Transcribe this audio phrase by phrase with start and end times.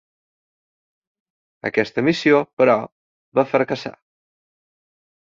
[1.71, 2.79] Aquesta missió, però,
[3.41, 3.97] va fracassar.